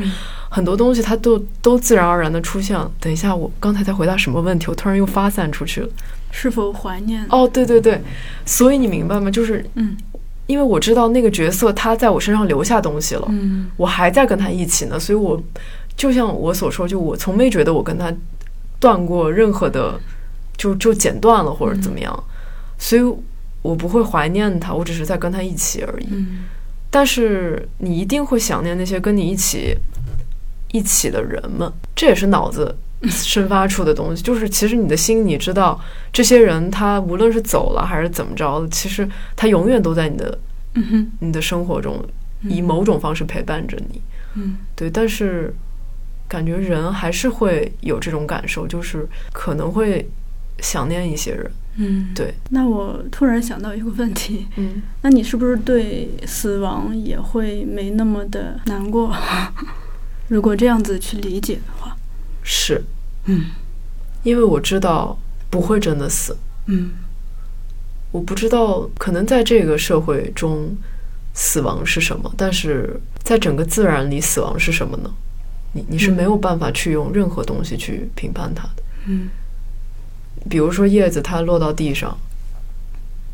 [0.51, 2.93] 很多东西它都都自然而然的出现了。
[3.01, 4.67] 等一下，我刚才在回答什么问题？
[4.69, 5.89] 我突然又发散出去了。
[6.33, 7.25] 是否怀念？
[7.29, 8.03] 哦，对对对，
[8.45, 9.31] 所以你明白吗？
[9.31, 9.97] 就是嗯
[10.49, 15.41] 因为我知道那个角色他在我身上留下东西了，嗯我还在跟他一起呢，所以我
[15.97, 18.13] 就像我所说，就我从没觉得我跟他
[18.81, 20.01] 断过任何的，
[20.57, 22.25] 就就剪断了或者怎么样，
[22.77, 23.03] 所以
[23.63, 26.09] 我不会怀念他，我只是在跟他一起而已。
[26.11, 26.45] 嗯
[26.91, 29.75] 但是你一定会想念那些跟你一起
[30.73, 32.77] 一起的人们，这也是脑子
[33.11, 34.23] 生发出的东西。
[34.23, 35.81] 就是其实你的心，你知道
[36.13, 40.39] 这些人他无论是走了还是怎么着的，其实他永远都在你的
[40.75, 42.05] 嗯哼你的生活中，
[42.43, 44.01] 以某种方式陪伴着你。
[44.35, 45.55] 嗯对，但是
[46.27, 50.09] 感觉人还是会有这种感受，就是可能会
[50.61, 51.51] 想念一些人。
[51.77, 52.35] 嗯，对。
[52.51, 59.15] 那我突然想到一个问题，嗯，那你是不是对死亡也会没那么的难过？
[60.29, 61.95] 如果这样子去理解的话，
[62.43, 62.83] 是
[63.27, 63.47] 嗯
[64.23, 65.19] 因为我知道
[65.51, 66.37] 不会真的死。
[66.67, 66.93] 嗯
[68.11, 70.77] 我不知道，可能在这个社会中，
[71.33, 75.11] 死亡是什么，但是在整个自然里，死亡是什么呢？
[75.73, 78.83] 你你是没有办法去用任何东西去评判它的。
[79.07, 79.31] 嗯
[80.51, 82.19] 比如说叶子它落到地上，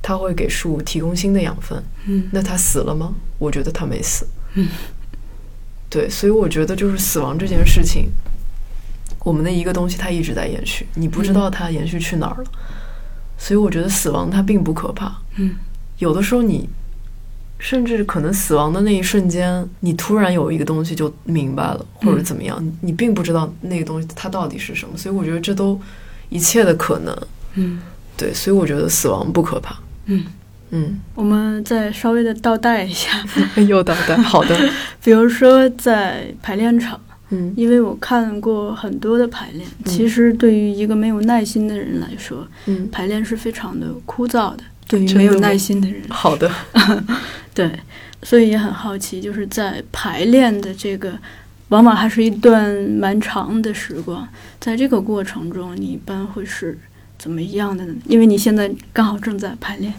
[0.01, 1.83] 它会给树提供新的养分。
[2.07, 3.15] 嗯那它死了吗？
[3.39, 4.27] 我觉得它没死。
[4.55, 4.69] 嗯，
[5.91, 8.11] 对，所以我觉得就是死亡这件事情，
[9.25, 12.51] 我们的一个东西它一直在延续，你不知道它延续去哪儿了。
[13.37, 15.17] 所以我觉得死亡它并不可怕。
[15.37, 15.55] 嗯
[15.99, 16.69] 有的时候你
[17.59, 24.97] 甚至可能死亡的那一瞬间，你突然有一个东西就明白了，或者怎么样，你并不知道那个东西它到底是什么。
[24.97, 25.81] 所以我觉得这都
[26.29, 27.17] 一切的可能。
[27.55, 27.81] 嗯
[28.17, 29.77] 对，所以我觉得死亡不可怕。
[30.07, 30.25] 嗯，
[30.71, 33.25] 嗯，我们再稍微的倒带一下，
[33.69, 34.57] 又倒带，好的。
[35.03, 44.63] 比如说在排练场，嗯因为我看过很多的排练，其实对于一个没有耐心的人来说，嗯，排练是非常的枯燥的。
[44.87, 46.51] 对于没有耐心的人，好的。
[47.53, 47.71] 对，
[48.23, 51.13] 所以也很好奇，就是在排练的这个，
[51.69, 54.27] 往往还是一段蛮长的时光，
[54.59, 56.79] 在这个过程中，你一般会是
[57.19, 57.95] 怎么样的呢？
[58.07, 59.93] 因为你现在刚好正在排练。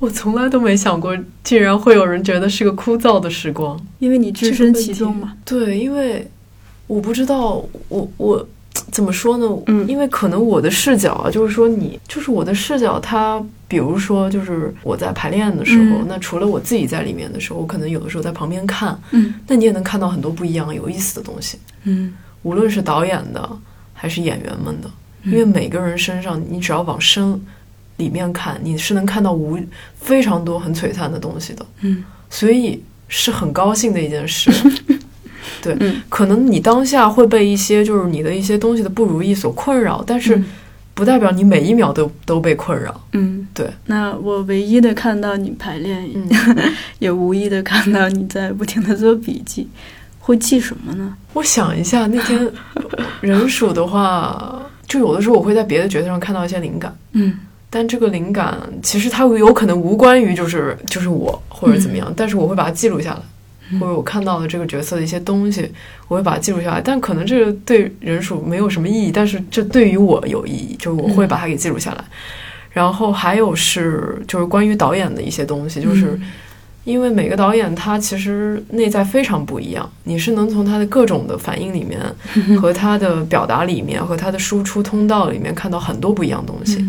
[0.00, 3.78] 我从来都没想过，竟然会有人觉得是个枯燥的时光。
[4.00, 5.34] 因为你置身其中嘛。
[5.44, 6.28] 对，因为
[6.88, 8.48] 我不知道，我我
[8.90, 9.46] 怎么说呢？
[9.66, 23.48] 嗯因为可能我的视角啊，就是说你，就是我的视角，它比如说，就是我在排练的时候，嗯那除了我自己在里面的时候，我可能有的时候在旁边看，嗯那你也能看到很多不一样、有意思的东西，嗯无论是导演的
[23.92, 24.90] 还是演员们的，
[25.24, 27.38] 因为每个人身上，你只要往深
[28.00, 29.58] 里面看，你是能看到无
[29.94, 31.64] 非常多很璀璨的东西的。
[31.82, 34.50] 嗯所以是很高兴的一件事。
[35.62, 40.44] 对，嗯可能你当下会被一些就是你的一些东西的不如意所困扰，但是嗯
[40.94, 43.00] 不代表你每一秒都都被困扰。
[43.12, 43.68] 嗯，对。
[43.86, 46.28] 那我唯一的看到你排练，嗯
[46.98, 49.68] 也无意的看到你在不停的做笔记，
[50.20, 51.14] 会记什么呢？
[51.32, 52.48] 我想一下，那天
[53.20, 56.94] 人数的话，就有的时候我会在别的角色上看到一些灵感。
[57.12, 57.36] 嗯
[57.72, 63.20] 但这个灵感其实它有可能无关于就是就是我或者怎么样，但是我会把它记录下来，
[63.70, 65.70] 嗯或者我看到了这个角色的一些东西，
[66.08, 66.80] 我会把它记录下来。
[66.84, 72.04] 但可能这个对人数没有什么意义，但是这对于我有意义，就是我会把它给记录下来。
[72.72, 76.22] 然后还有是就是关于导演的一些东西，就是嗯
[76.84, 82.00] 因为每个导演他其实内在非常不一样，你是能从他的各种的反应里面
[82.58, 86.84] 和他的表达里面和他的输出通道里面看到很多不一样东西。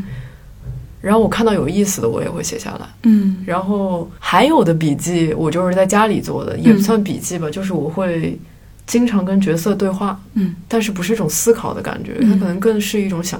[1.01, 2.87] 嗯然后我看到有意思的，我也会写下来。
[3.03, 3.37] 嗯。
[3.45, 8.39] 然后还有的笔记，我就是在家里做的，也不算笔记吧，就是我会
[8.85, 10.55] 经常跟角色对话，嗯。
[10.67, 13.39] 但是不是一种思考的感觉，它可能更是一种想，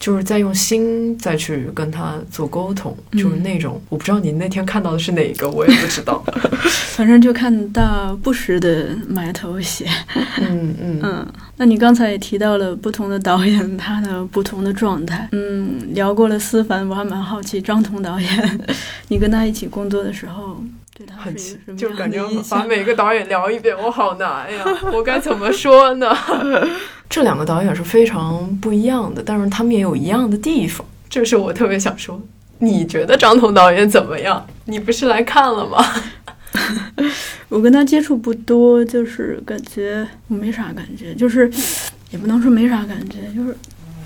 [0.00, 6.24] 就是在用心再去跟他做沟通，就是那种我不知道你那天看到的是哪一个，我也不知道。
[6.96, 9.86] 反正就看到不时的埋头写。
[10.40, 15.28] 嗯嗯嗯，那你刚才也提到了不同的导演他的不同的状态。
[15.32, 18.60] 嗯，聊过了思凡，我还蛮好奇张彤导演，
[19.08, 20.62] 你跟他一起工作的时候，
[20.96, 21.36] 对他很
[21.76, 22.64] 就是感觉把？
[22.64, 26.16] 每个导演聊一遍，我好难呀，我该怎么说呢？
[27.10, 32.18] 这两个导演是非常不一样的，但是他们也有一样的地方，这是我特别想说。
[32.62, 34.46] 你觉得张彤导演怎么样？
[34.66, 35.84] 你不是来看了吗？
[37.48, 41.50] 我跟他接触不多，就是感觉我没啥感觉，就是
[42.10, 43.56] 也不能说没啥感觉，就是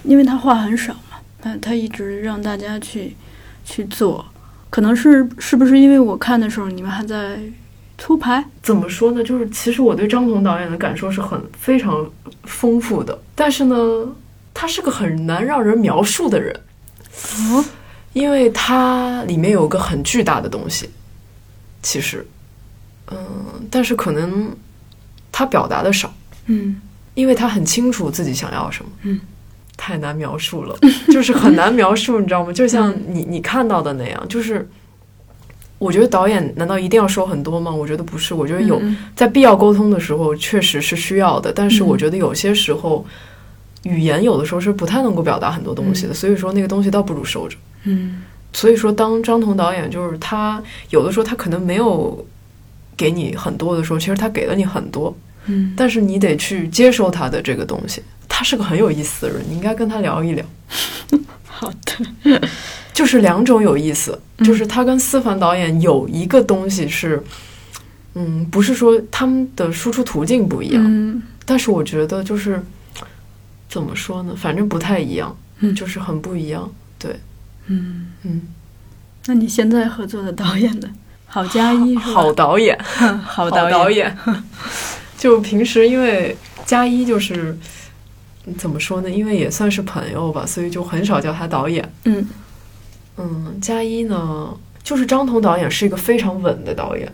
[0.04, 3.14] 因为他话很少嘛，他他一直让大家去
[3.64, 4.24] 去做，
[4.70, 7.38] 可能是是不是因为我看的时候你们还在
[7.96, 8.44] 粗牌？
[8.62, 9.22] 怎么说呢？
[9.22, 12.10] 就是其实我对张彤导演的感受是很非常
[12.44, 13.76] 丰富的，但是呢，
[14.52, 16.60] 他是个很难让人描述的人，
[17.38, 17.64] 嗯，
[18.12, 20.90] 因为他里面有个很巨大的东西，
[21.82, 22.26] 其实，
[23.10, 23.18] 嗯，
[23.70, 24.54] 但是可能
[25.30, 26.12] 他表达的少。
[26.46, 26.80] 嗯
[27.14, 29.20] 因为他很清楚自己想要什么，嗯，
[29.76, 30.76] 太难描述了，
[31.12, 32.52] 就是很难描述，你知道吗？
[32.52, 34.68] 就像你你看到的那样，就是
[35.78, 37.70] 我觉得导演难道一定要说很多吗？
[37.70, 43.04] 我觉得不是，我觉得有嗯在必要沟通的时候确实是需要的，但是嗯我觉得有些时候
[43.82, 47.56] 语言有的时候是不太能够表达很多东西的，所以说那个东西倒不如收着。
[47.84, 52.24] 嗯所以说，当张彤导演就是他有的时候他可能没有
[52.96, 55.14] 给你很多的时候，其实他给了你很多，
[55.46, 58.00] 嗯但是你得去接受他的这个东西。
[58.28, 60.44] 他是个很有意思的人，你应该跟他聊一聊。
[61.44, 62.48] 好的，
[62.94, 67.22] 就是两种有意思，嗯就是他跟思凡导演有一个东西是，
[68.14, 72.62] 嗯，不是说他们的输出途径不一样，嗯但是我觉得就是
[73.68, 76.70] 怎么说呢，反正不太一样，嗯就是很不一样。
[76.98, 77.14] 对，
[77.66, 78.40] 嗯，嗯，
[79.26, 80.88] 那你现在合作的导演呢？
[81.26, 82.12] 郝佳一 是吧？
[82.14, 82.78] 好导演，
[83.24, 84.16] 好导演。
[85.18, 87.56] 就平时因为佳一就是
[88.56, 89.10] 怎么说呢？
[89.10, 91.86] 因为也算是朋友吧，所以就很少叫他导演。
[92.04, 92.24] 嗯
[93.16, 97.12] 嗯，加一呢，就是张彤导演是一个非常稳的导演，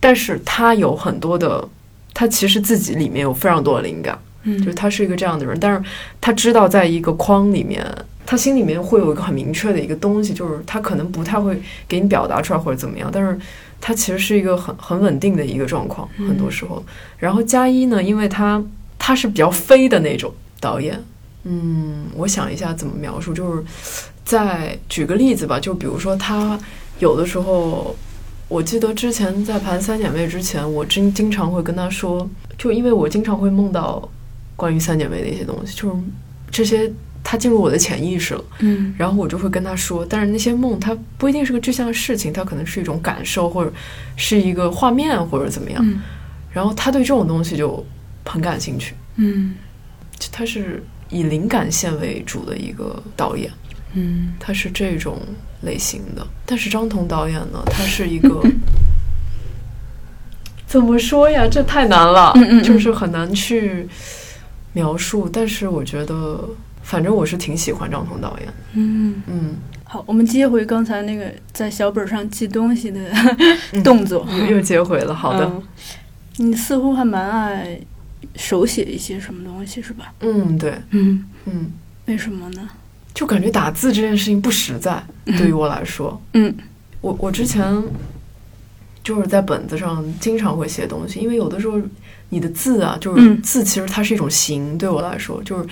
[0.00, 1.68] 但是他有很多的，
[2.12, 5.82] 他其实自己里面有非常多的灵感，嗯，就是他是一个这样的人，但是
[6.20, 7.86] 他知道在一个框里面，
[8.24, 13.38] 他心里面会有一个很明确的一个东西，就是他可能不太会给你表达出来或者怎么样，但是
[13.80, 16.26] 他其实是一个很很稳定的一个状况，嗯。
[16.28, 16.84] 很多时候。
[17.18, 18.60] 然后加一呢，因为他
[18.98, 21.00] 他是比较飞的那种导演，
[21.44, 23.62] 嗯，我想一下怎么描述，就是
[24.26, 26.58] 再举个例子吧，就比如说他
[26.98, 27.96] 有的时候，
[28.48, 34.06] 我记得之前在盘三姐妹之前，我经经常会跟他说，就因为我经常会梦到
[34.56, 35.96] 关于三姐妹的一些东西，就是
[36.50, 43.72] 这些他进入我的潜意识了，嗯然后我就会跟他说，但是那些梦它不一定是个具象的事情，它可能是一种感受，或者
[44.16, 45.80] 是一个画面，或者怎么样。
[45.86, 46.02] 嗯
[46.52, 47.84] 然后他对这种东西就
[48.24, 49.54] 很感兴趣，嗯
[50.18, 53.52] 就他是以灵感线为主的一个导演。
[53.96, 55.20] 嗯他是这种
[55.62, 56.26] 类型的。
[56.44, 58.42] 但是张彤导演呢，他是一个
[60.66, 61.46] 怎么说呀？
[61.50, 63.88] 这太难了，嗯嗯嗯就是很难去
[64.72, 65.28] 描述。
[65.32, 66.48] 但是我觉得，
[66.82, 68.54] 反正我是挺喜欢张彤导演的。
[68.74, 69.54] 嗯，嗯，
[69.84, 73.00] 好，我们接回刚才那个在小本上记东西的
[73.82, 74.26] 动作。
[74.30, 75.14] 又又接回了。
[75.14, 75.62] 好的，嗯
[76.38, 77.80] 你似乎还蛮爱
[78.34, 80.12] 手写一些什么东西，是吧？
[80.20, 81.70] 嗯，对，嗯，嗯，
[82.04, 82.68] 为什么呢？
[83.16, 86.20] 就感觉打字这件事情不实在，对于我来说。
[86.34, 86.54] 嗯
[87.00, 87.82] 我我之前
[89.02, 91.80] 就是在本子上经常会写东西，因为有的时候
[92.28, 95.66] 你的字啊，就是嗯字其实它是一种形，对我来说，就是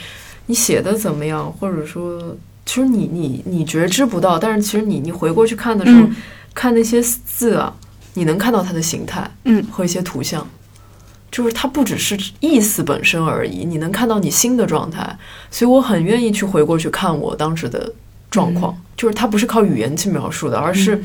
[0.47, 6.17] 你写的怎么样，或者说，其实你你你觉知不到，但是其实你你回过去看的时候，嗯
[6.55, 7.77] 看那些字啊，
[8.15, 10.47] 你能看到它的形态嗯和一些图像。
[11.35, 15.19] 就是它不只是意思本身而已，你能看到你新的状态，
[15.51, 17.93] 所以我很愿意去回过去看我当时的
[18.31, 18.73] 状况。
[18.97, 21.03] 就是它不是靠语言去描述的，而是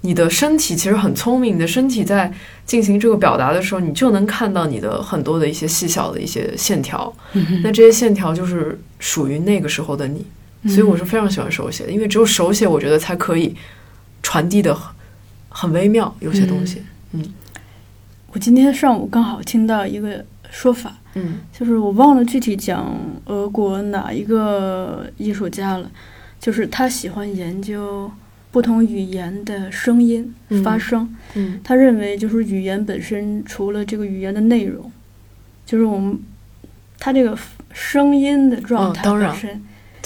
[0.00, 2.32] 你的身体其实很聪明，你的身体在
[2.64, 7.14] 进行这个表达的时候，你就能看到你的很多的一些细小的一些线条。
[7.34, 10.24] 嗯那这些线条就是属于那个时候的你，
[10.66, 13.54] 所以我是非常喜欢手写的，因为只有手写，我觉得才可以
[14.22, 14.90] 传递的很
[15.50, 16.82] 很微妙，有些东西。
[18.36, 21.38] 我今天上午刚好听到一个说法，嗯。
[21.58, 22.94] 就是我忘了具体讲
[23.24, 25.90] 俄国哪一个艺术家了，
[26.38, 28.10] 就是他喜欢研究
[28.50, 30.62] 不同语言的声音嗯。
[30.62, 31.16] 发声。
[31.32, 31.58] 嗯。
[31.64, 34.92] 他认为就是语言本身，除了这个语言的内容，
[35.64, 36.20] 就是我们
[36.98, 37.34] 他这个
[37.72, 39.62] 声音的状态本身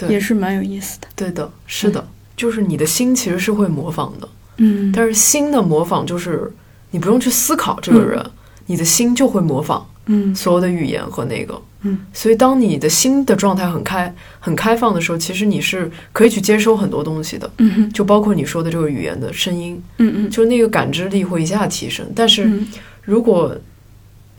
[0.09, 1.09] 也是蛮有意思的。
[1.17, 6.53] 对的，是的，就是你的心其实是会模仿的，嗯，但是心的模仿就是
[6.91, 8.25] 你不用去思考这个人，
[8.67, 11.61] 你的心就会模仿嗯所有的语言和那个。
[11.83, 22.07] 嗯，所以当你的心的状态很开、很开放的时候，其实你是可以去接收很多东西的，嗯哼就包括你说的这个语言的声音，嗯嗯就那个感知力会一下提升。
[22.15, 22.67] 但是嗯
[23.03, 23.57] 如果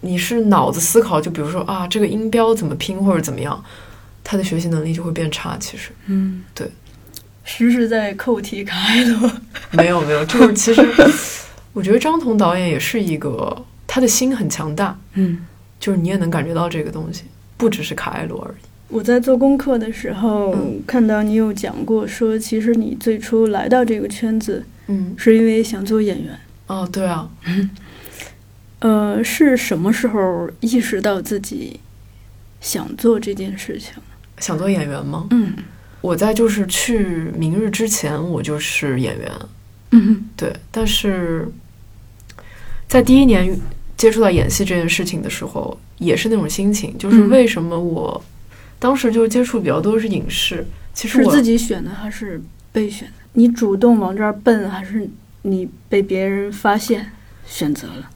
[0.02, 3.64] 你是脑子思考，就比如说啊，这个音标怎么拼或者怎么样，
[4.24, 5.58] 他的学习能力就会变差。
[5.60, 6.70] 其实嗯，对，
[7.44, 9.32] 时时在扣题卡埃罗。
[9.72, 10.82] 没有没有，就是其实
[11.74, 15.46] 我觉得张彤导演也是一个，他的心很强大，嗯，
[15.80, 17.24] 就是你也能感觉到这个东西，
[17.58, 18.66] 不只是卡埃罗而已。
[18.90, 26.38] 我在做功课的时候嗯看到你有讲过，说其实你最初来到这个圈子嗯，是因为想做演员。
[26.68, 27.30] 哦，对啊，
[28.80, 31.80] 呃，是什么时候意识到自己
[32.60, 33.94] 想做这件事情？
[34.40, 35.28] 想做演员吗？
[35.32, 35.54] 嗯
[36.02, 39.32] 我在就是去明日之前，我就是演员，
[39.92, 41.48] 嗯对，但是
[42.92, 43.58] 在第一年
[43.96, 48.22] 接触到演戏这件事情的时候，也是那种心情，就是嗯为什么我
[48.80, 52.42] 当时就接触比较多是影视，其实是我自己选的还是
[52.74, 53.14] 被选的？
[53.32, 55.10] 你主动往这儿奔，还是
[55.44, 57.10] 你被别人发现
[57.48, 58.10] 选择了？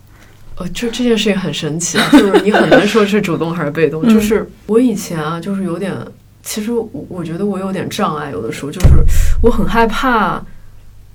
[0.57, 4.01] 呃，这这件事情很神奇啊， 就是你很难说是主动还是被动。
[4.05, 5.95] 嗯就是我以前啊，就是有点，
[6.43, 8.87] 其实我我觉得我有点障碍，有的时候就是
[9.41, 10.43] 我很害怕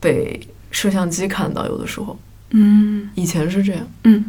[0.00, 0.40] 被
[0.70, 2.18] 摄像机看到，有的时候
[2.50, 3.08] 嗯。
[3.14, 4.24] 以前是这样，嗯。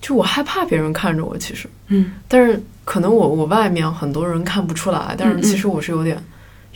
[0.00, 2.12] 就我害怕别人看着我，其实，嗯。
[2.26, 6.22] 但是可能我我外面很多人看不出来，但是其实我是有点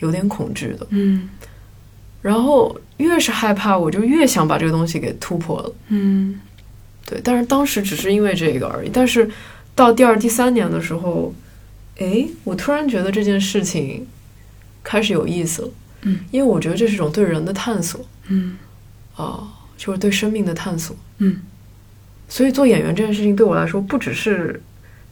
[0.01, 0.87] 有点恐惧的。
[0.91, 1.29] 嗯。
[2.21, 5.73] 然后越是害怕，我就越想把这个东西给突破了。
[5.89, 6.41] 嗯。
[7.07, 8.91] 对，但是当时只是因为这个而已。
[8.93, 9.31] 但是
[9.75, 11.35] 到第二、第三年的时候，
[11.97, 14.07] 诶，我突然觉得这件事情
[14.83, 15.69] 开始有意思了。
[16.03, 18.05] 嗯，因为我觉得这是一种对人的探索。
[18.29, 18.57] 嗯。
[19.17, 19.47] 啊、
[19.77, 20.97] 就是对生命的探索。
[21.19, 21.37] 嗯
[22.29, 24.61] 所以做演员这件事情对我来说，不只是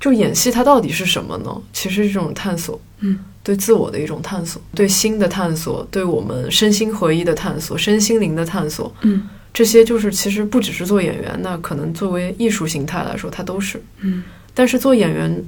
[0.00, 1.62] 就演戏它到底是什么呢？
[1.72, 8.92] 其实是一种探索，嗯，对自我的一种探索，对心的探索，对我们身心合一的探索，身心灵的探索。
[9.02, 13.80] 嗯这些就是其实不只是做演员，那可能作为艺术形态来说，它都是。
[14.00, 15.44] 嗯但是做演员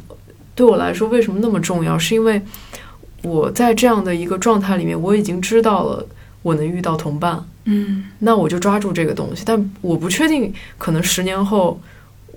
[0.54, 1.98] 对我来说为什么那么重要？
[1.98, 2.40] 是因为
[3.22, 6.06] 我在这样的一个状态里面，我已经知道了
[6.44, 8.04] 我能遇到同伴，嗯。
[8.18, 9.42] 那我就抓住这个东西。
[9.46, 11.80] 但我不确定，可能十年后，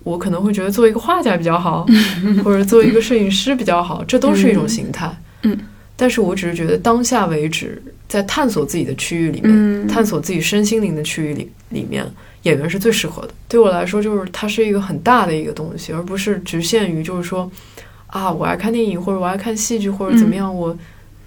[0.04, 1.86] 我可能会觉得做一个画家比较好，
[2.44, 5.16] 或者做一个摄影师比较好，这都是一种形态。
[5.44, 5.56] 嗯。
[5.98, 9.88] 但是我只是觉得当下为止，在探索自己的区域里面，嗯。
[9.88, 12.06] 探索自己身心灵的区域里里面，
[12.44, 13.34] 演员是最适合的。
[13.50, 17.52] 对我来说，就是它是一个很大的一个东西，而不是局限于就是说
[18.08, 20.74] 啊，我爱看电影或者我爱看戏剧或者怎么样，我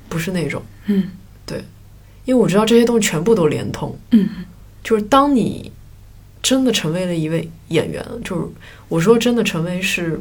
[0.08, 1.08] 不是那种，嗯
[2.24, 3.98] 因为我知道这些东西全部都连通。
[4.10, 4.28] 嗯
[4.82, 5.70] 就是当你
[6.42, 8.46] 真的成为了一位演员，就是
[8.88, 10.18] 我说真的成为是，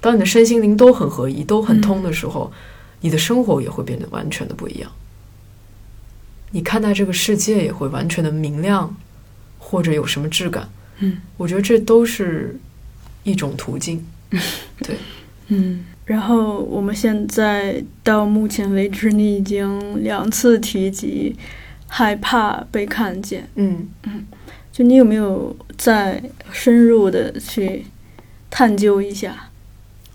[0.00, 2.52] 当你的身心灵都很合一、都很通的时候，
[3.00, 4.92] 你的生活也会变得完全的不一样。
[6.50, 8.94] 你看待这个世界也会完全的明亮，
[9.58, 10.68] 或者有什么质感。
[10.98, 12.60] 嗯我觉得这都是
[13.22, 14.04] 一种途径。
[14.80, 14.96] 对
[15.48, 15.86] 嗯。
[16.12, 21.34] 然后我们现在到目前为止，你已经两次提及
[21.86, 24.26] 害怕被看见，嗯嗯
[24.70, 27.86] 就你有没有再深入的去
[28.50, 29.48] 探究一下，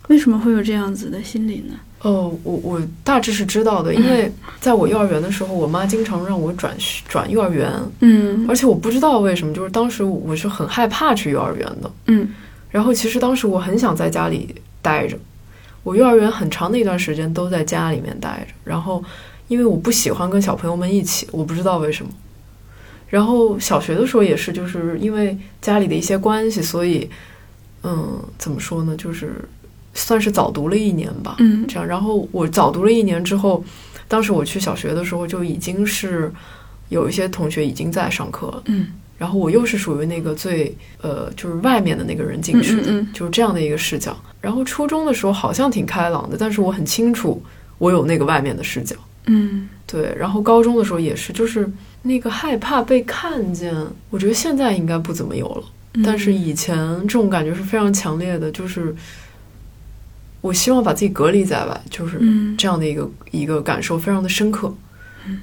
[0.07, 1.73] 为什么会有这样子的心理呢？
[2.03, 6.77] 哦，我我大致是知道的，因为在我幼儿园的时候，我妈经常让我转
[7.07, 11.91] 转幼儿园，嗯而且我不知道为什么，就是当时我是很害怕去幼儿园的。
[12.05, 12.29] 嗯
[12.69, 15.17] 然后其实当时我很想在家里待着，
[15.87, 18.53] 我幼儿园很长的一段时间都在家里面待着。
[18.65, 19.01] 然后
[19.47, 22.11] 因为我不喜欢跟小朋友们一起，我不知道为什么。
[23.07, 27.09] 然后小学的时候也是，就是因为家里的一些关系，所以
[27.83, 29.31] 嗯，怎么说呢，就是
[29.93, 31.37] 算是早读了一年吧。
[31.39, 33.63] 嗯这样，然后我早读了一年之后，
[34.09, 36.29] 当时我去小学的时候就已经是
[36.89, 38.61] 有一些同学已经在上课了。
[38.65, 38.87] 嗯
[39.17, 44.15] 然后我又是属于那个最呃，就是外面的那个人进去的，嗯嗯就是这样的一个视角。
[44.39, 47.41] 然后初中的时候好像挺开朗的，但是我很清楚
[47.77, 48.95] 我有那个外面的视角。
[49.25, 49.67] 嗯。
[49.87, 51.69] 对，然后高中的时候也是，就是
[52.01, 53.73] 那个害怕被看见，
[54.09, 55.63] 我觉得现在应该不怎么有了，
[55.93, 58.93] 嗯，但是以前这种感觉是非常强烈的，就是
[60.41, 62.55] 我希望把自己隔离在外，就是嗯。
[62.57, 64.73] 这样的一个一个感受非常的深刻。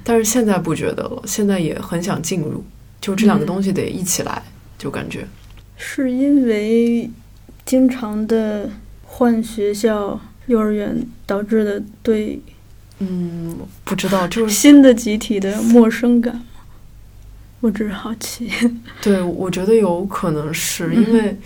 [0.03, 2.63] 但是现在不觉得了，现在也很想进入，
[3.05, 4.41] 就这两个东西得一起来，
[4.79, 5.27] 就感觉。
[5.77, 7.07] 是因为
[7.63, 8.67] 经常的
[9.03, 12.41] 换学校、幼儿园导致的对
[12.97, 16.41] 嗯，不知道，就是新的集体的陌生感吗？
[17.59, 18.51] 我只是好奇。
[19.03, 21.37] 对，我觉得有可能是嗯因为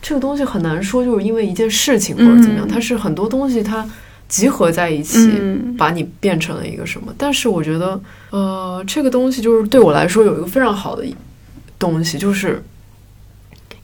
[0.00, 3.86] 这个东西很难说，就是因为一件事情或者怎么样，嗯它是很多东西它
[4.32, 5.76] 集合在一起，嗯。
[5.76, 7.14] 把你变成了一个什么。
[7.18, 11.04] 但是我觉得，呃，这个东西就是对我来说有一个非常好的
[11.78, 12.62] 东西，就是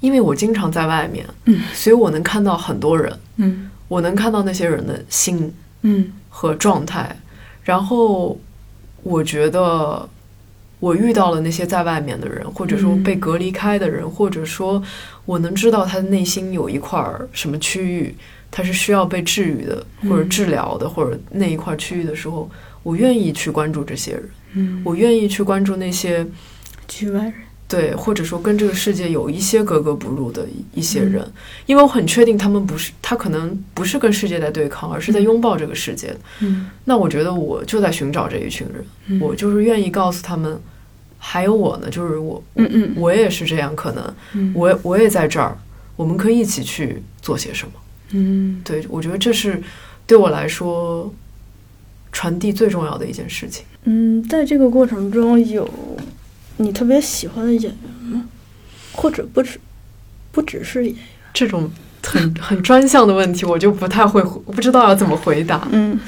[0.00, 1.60] 因为我经常在外面，嗯。
[1.74, 3.68] 所以我能看到很多人，嗯。
[3.88, 6.10] 我能看到那些人的心嗯。
[6.30, 7.14] 和状态，
[7.62, 8.40] 然后
[9.02, 10.08] 我觉得
[10.80, 13.02] 我遇到了那些在外面的人，或者说嗯。
[13.02, 14.82] 被隔离开的人，或者说
[15.26, 18.14] 我能知道他的内心有一块儿什么区域，
[18.50, 22.50] 他是需要被治愈的，或者嗯治疗的，或者那一块区域的时候，
[22.82, 26.26] 我愿意去关注这些人，嗯，我愿意去关注那些
[26.86, 27.34] 局外人。
[27.70, 31.12] 对，或者说跟这个世界有一些格格不入的一一些嗯。
[31.12, 31.32] 人，
[31.66, 35.24] 因为我很确定他们不是，他可能不是跟世界在对抗，而是在嗯。
[35.24, 36.16] 拥抱这个世界。
[36.40, 36.70] 嗯。
[36.86, 39.20] 那我觉得我就在寻找这一群人，嗯。
[39.20, 40.58] 我就是愿意告诉他们，
[41.18, 42.94] 还有我呢，就是我，嗯嗯。
[42.96, 44.50] 我也是这样，可能嗯。
[44.56, 45.54] 我也我也在这儿，
[45.94, 47.74] 我们可以一起去做些什么。
[48.10, 49.62] 嗯对我觉得这是
[50.06, 51.12] 对我来说
[52.10, 53.64] 传递最重要的一件事情。
[53.84, 55.68] 嗯，在这个过程中有
[56.56, 58.24] 你特别喜欢的演员吗？
[58.92, 59.60] 或者不止
[60.32, 61.04] 不只是演员？
[61.32, 61.70] 这种
[62.02, 65.68] 很很专项的问题，我就不太会，我不知道要怎么回答。
[65.70, 65.98] 嗯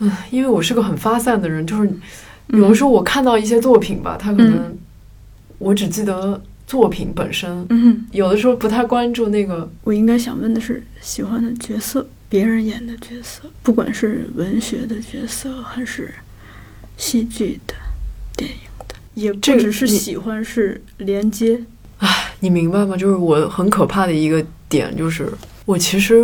[0.00, 1.88] 嗯，因为我是个很发散的人，就是
[2.48, 4.76] 嗯有的时候我看到一些作品吧，他可能
[5.58, 9.68] 我只记得作品本身，嗯，有的时候不太关注那个。
[9.82, 16.12] 我应该想问的是喜欢的角色，别人演的角色，不管是文学的角色还是
[16.98, 17.74] 戏剧的、
[18.36, 18.56] 电影
[18.86, 21.58] 的，也不只是喜欢，是连接。
[22.40, 22.94] 你明白吗？
[22.94, 25.26] 就是我很可怕的一个点，就是
[25.64, 26.22] 我其实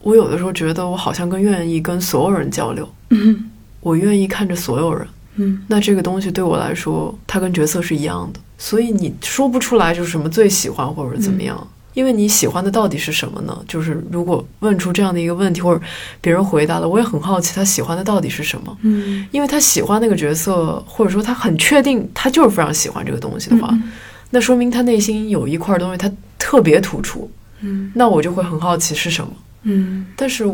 [0.00, 3.50] 我有的时候觉得我好像更愿意跟所有人交流，嗯
[3.80, 5.06] 我愿意看着所有人。
[5.36, 11.66] 嗯那这个东西对我来说，它跟角色是一样的，所以你说不出来就是什么最喜欢或者怎么样。
[11.92, 13.64] 因为你喜欢的到底是什么呢？
[13.66, 15.82] 就是如果问出这样的一个问题，或者
[16.20, 18.78] 别人回答了，我也很好奇他喜欢的到底是什么。
[18.82, 23.90] 嗯，因为他喜欢那个角色，或者说他很确定他就是非常喜欢这个东西的话，嗯
[24.30, 26.08] 那说明他内心有一块东西他
[26.38, 27.28] 特别突出。
[27.62, 29.32] 嗯那我就会很好奇是什么。
[29.64, 30.48] 嗯，但是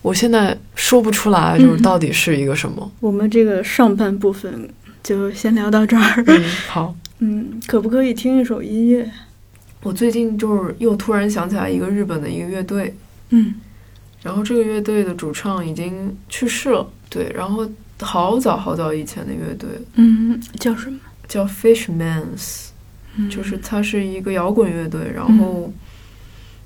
[0.00, 2.90] 我现在说不出来，就是到底是一个什么。
[3.00, 4.66] 我们这个上半部分
[5.02, 6.24] 就先聊到这儿。
[6.26, 6.94] 嗯，好。
[7.18, 9.10] 嗯，可不可以听一首音乐？
[9.82, 12.94] 我最近就是又突然想起来一个日本的一个乐队，
[13.30, 13.54] 嗯。
[14.22, 17.64] 然后这个乐队的主唱已经去世了，对，然后
[18.00, 19.68] 好早好早以前的乐队。
[19.94, 20.98] 嗯，叫什么？
[21.28, 22.70] 叫 Fishmans，
[23.16, 23.30] 嗯。
[23.30, 25.72] 就是它是一个摇滚乐队，然后，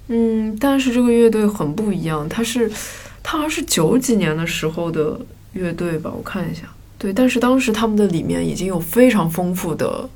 [0.08, 2.70] 嗯，但是这个乐队很不一样，它是
[3.22, 5.20] 它好像是九几年的时候的
[5.52, 6.62] 乐队吧，我看一下，
[6.96, 10.08] 对，但是当时他们的里面已经有非常丰富的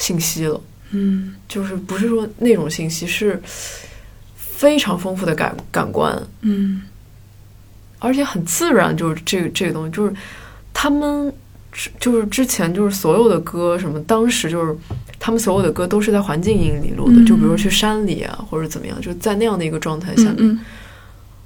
[0.00, 0.60] 信息了。
[0.92, 3.40] 嗯就是不是说那种信息，是
[4.34, 6.82] 非常丰富的感感官，嗯
[8.00, 8.96] 而且很自然。
[8.96, 10.12] 就是这个这个东西，就是
[10.74, 11.32] 他们
[11.70, 14.76] 之就是之前就是所有的歌什么，当时就是
[15.20, 20.58] 他们所有的歌都是在环境音里录的，嗯就比如去山里啊，或者怎么样，就在那样的一个状态下面，嗯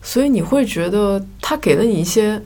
[0.00, 2.40] 所以你会觉得他给了你一些，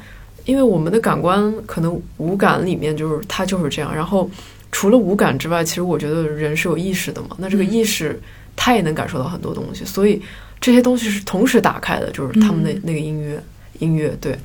[0.47, 4.29] 因为我们的感官可能五感里面就是它就是这样，然后。
[4.71, 7.31] 除了五感之外，其实我觉得人是有意识的嘛。
[7.39, 8.21] 那这个意识，
[8.55, 10.21] 他也能感受到很多东西，所以
[10.61, 13.43] 这些东西是同时打开的，就是他们的嗯那个音乐，
[13.79, 14.39] 音乐对。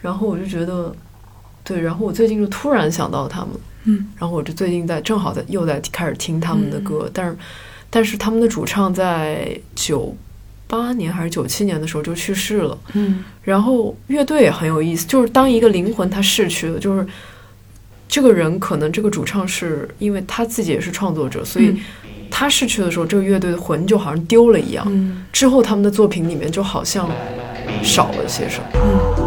[0.00, 0.94] 然后我就觉得，
[1.64, 3.50] 对，然后我最近就突然想到他们，
[3.84, 7.36] 嗯然后我就最近在正好在又在开始听他们的歌，但是
[7.90, 10.16] 但是他们的主唱在九
[10.66, 12.78] 八年还是九七年的时候就去世了。
[12.94, 17.06] 嗯然后乐队也很有意思，就是当一个灵魂它逝去了，就是
[18.08, 21.76] 这个人可能这个主唱是因为他自己也是创作者，所以
[22.30, 24.84] 他逝去的时候，这个乐队的魂就好像丢了一样。
[24.88, 27.08] 嗯之后他们的作品里面就好像
[27.82, 28.64] 少了些什么。
[28.74, 29.17] 嗯